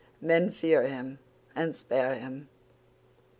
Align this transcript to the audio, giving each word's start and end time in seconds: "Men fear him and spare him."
"Men 0.19 0.49
fear 0.49 0.81
him 0.87 1.19
and 1.55 1.75
spare 1.75 2.15
him." 2.15 2.49